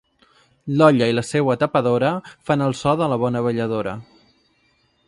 L'olla 0.79 1.09
i 1.11 1.15
la 1.17 1.23
seua 1.27 1.57
tapadora 1.65 2.15
fan 2.49 2.67
el 2.71 2.77
so 2.81 2.95
de 3.05 3.13
la 3.13 3.21
bona 3.27 3.45
balladora. 3.51 3.95